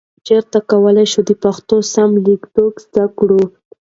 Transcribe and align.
چیرته 0.25 0.59
کولای 0.71 1.05
شو 1.11 1.21
د 1.29 1.31
پښتو 1.43 1.75
سم 1.93 2.09
لیکدود 2.25 2.73
زده 2.85 3.05
کړو؟ 3.17 3.41